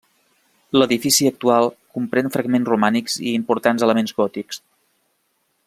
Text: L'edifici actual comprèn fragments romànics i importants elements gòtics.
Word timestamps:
L'edifici 0.77 1.27
actual 1.31 1.69
comprèn 1.97 2.33
fragments 2.37 2.71
romànics 2.73 3.19
i 3.29 3.37
importants 3.41 3.87
elements 3.89 4.17
gòtics. 4.23 4.63